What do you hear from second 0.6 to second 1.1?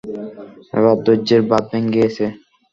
এবার